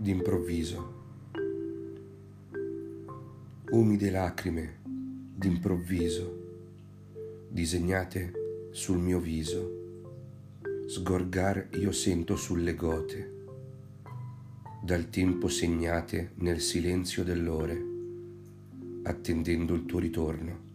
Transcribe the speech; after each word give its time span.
d'improvviso. 0.00 0.94
Umide 3.72 4.10
lacrime 4.12 4.78
d'improvviso, 5.34 7.48
disegnate 7.48 8.68
sul 8.70 8.98
mio 8.98 9.18
viso, 9.18 10.60
sgorgar 10.86 11.70
io 11.72 11.90
sento 11.90 12.36
sulle 12.36 12.76
gote, 12.76 13.32
dal 14.84 15.10
tempo 15.10 15.48
segnate 15.48 16.30
nel 16.36 16.60
silenzio 16.60 17.24
dell'ore, 17.24 17.84
attendendo 19.02 19.74
il 19.74 19.84
tuo 19.84 19.98
ritorno. 19.98 20.67